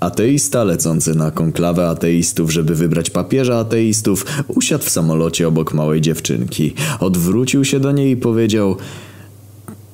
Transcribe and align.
Ateista 0.00 0.64
lecący 0.64 1.14
na 1.14 1.30
konklawę 1.30 1.88
ateistów, 1.88 2.52
żeby 2.52 2.74
wybrać 2.74 3.10
papieża 3.10 3.58
ateistów, 3.58 4.26
usiadł 4.48 4.84
w 4.84 4.90
samolocie 4.90 5.48
obok 5.48 5.74
małej 5.74 6.00
dziewczynki. 6.00 6.74
Odwrócił 7.00 7.64
się 7.64 7.80
do 7.80 7.92
niej 7.92 8.10
i 8.10 8.16
powiedział... 8.16 8.76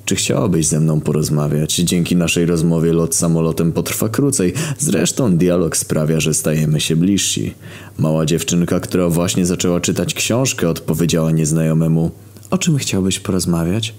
Czy 0.04 0.16
chciałabyś 0.16 0.66
ze 0.66 0.80
mną 0.80 1.00
porozmawiać? 1.00 1.74
Dzięki 1.74 2.16
naszej 2.16 2.46
rozmowie 2.46 2.92
lot 2.92 3.14
samolotem 3.14 3.72
potrwa 3.72 4.08
krócej. 4.08 4.52
Zresztą 4.78 5.36
dialog 5.36 5.76
sprawia, 5.76 6.20
że 6.20 6.34
stajemy 6.34 6.80
się 6.80 6.96
bliżsi. 6.96 7.54
Mała 7.98 8.26
dziewczynka, 8.26 8.80
która 8.80 9.08
właśnie 9.08 9.46
zaczęła 9.46 9.80
czytać 9.80 10.14
książkę, 10.14 10.68
odpowiedziała 10.68 11.30
nieznajomemu: 11.30 12.10
O 12.50 12.58
czym 12.58 12.76
chciałbyś 12.78 13.20
porozmawiać? 13.20 13.94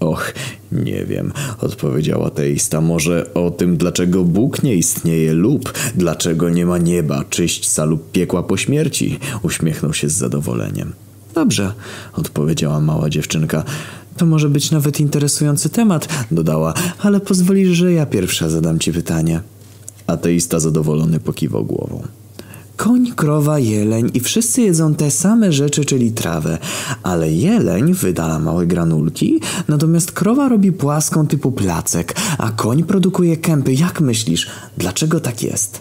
Och, 0.00 0.34
nie 0.74 1.04
wiem, 1.04 1.32
odpowiedział 1.60 2.24
ateista. 2.24 2.80
Może 2.80 3.34
o 3.34 3.50
tym, 3.50 3.76
dlaczego 3.76 4.24
Bóg 4.24 4.62
nie 4.62 4.74
istnieje 4.74 5.32
lub 5.32 5.72
dlaczego 5.94 6.48
nie 6.48 6.66
ma 6.66 6.78
nieba, 6.78 7.24
czyśćca 7.30 7.84
lub 7.84 8.12
piekła 8.12 8.42
po 8.42 8.56
śmierci. 8.56 9.18
Uśmiechnął 9.42 9.94
się 9.94 10.08
z 10.08 10.12
zadowoleniem. 10.12 10.92
Dobrze, 11.34 11.72
odpowiedziała 12.12 12.80
mała 12.80 13.10
dziewczynka. 13.10 13.64
To 14.16 14.26
może 14.26 14.48
być 14.48 14.70
nawet 14.70 15.00
interesujący 15.00 15.68
temat, 15.68 16.08
dodała, 16.30 16.74
ale 16.98 17.20
pozwolisz, 17.20 17.68
że 17.68 17.92
ja 17.92 18.06
pierwsza 18.06 18.48
zadam 18.48 18.78
ci 18.78 18.92
pytanie. 18.92 19.40
Ateista 20.06 20.60
zadowolony 20.60 21.20
pokiwał 21.20 21.64
głową. 21.64 22.02
Koń, 22.76 23.12
krowa, 23.16 23.58
jeleń 23.58 24.10
i 24.14 24.20
wszyscy 24.20 24.62
jedzą 24.62 24.94
te 24.94 25.10
same 25.10 25.52
rzeczy, 25.52 25.84
czyli 25.84 26.12
trawę, 26.12 26.58
ale 27.02 27.32
jeleń 27.32 27.94
wydala 27.94 28.38
małe 28.38 28.66
granulki, 28.66 29.40
natomiast 29.68 30.12
krowa 30.12 30.48
robi 30.48 30.72
płaską 30.72 31.26
typu 31.26 31.52
placek, 31.52 32.14
a 32.38 32.50
koń 32.50 32.84
produkuje 32.84 33.36
kępy. 33.36 33.74
Jak 33.74 34.00
myślisz, 34.00 34.46
dlaczego 34.78 35.20
tak 35.20 35.42
jest? 35.42 35.80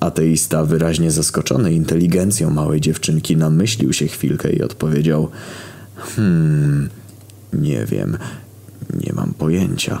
Ateista, 0.00 0.64
wyraźnie 0.64 1.10
zaskoczony 1.10 1.72
inteligencją 1.72 2.50
małej 2.50 2.80
dziewczynki, 2.80 3.36
namyślił 3.36 3.92
się 3.92 4.06
chwilkę 4.06 4.52
i 4.52 4.62
odpowiedział: 4.62 5.28
Hmm, 5.96 6.88
nie 7.52 7.86
wiem, 7.86 8.18
nie 9.06 9.12
mam 9.12 9.34
pojęcia. 9.34 10.00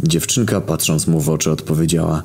Dziewczynka, 0.00 0.60
patrząc 0.60 1.06
mu 1.06 1.20
w 1.20 1.30
oczy, 1.30 1.50
odpowiedziała: 1.50 2.22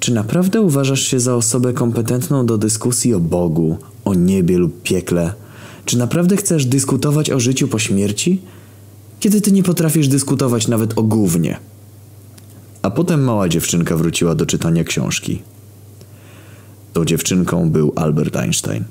Czy 0.00 0.12
naprawdę 0.12 0.60
uważasz 0.60 1.00
się 1.02 1.20
za 1.20 1.34
osobę 1.34 1.72
kompetentną 1.72 2.46
do 2.46 2.58
dyskusji 2.58 3.14
o 3.14 3.20
Bogu, 3.20 3.78
o 4.04 4.14
niebie 4.14 4.58
lub 4.58 4.82
piekle? 4.82 5.34
Czy 5.84 5.98
naprawdę 5.98 6.36
chcesz 6.36 6.66
dyskutować 6.66 7.30
o 7.30 7.40
życiu 7.40 7.68
po 7.68 7.78
śmierci? 7.78 8.40
Kiedy 9.20 9.40
ty 9.40 9.52
nie 9.52 9.62
potrafisz 9.62 10.08
dyskutować 10.08 10.68
nawet 10.68 10.98
o 10.98 11.02
gównie. 11.02 11.56
A 12.82 12.90
potem 12.90 13.24
mała 13.24 13.48
dziewczynka 13.48 13.96
wróciła 13.96 14.34
do 14.34 14.46
czytania 14.46 14.84
książki. 14.84 15.42
Tą 16.92 17.04
dziewczynką 17.04 17.70
był 17.70 17.92
Albert 17.96 18.36
Einstein. 18.36 18.84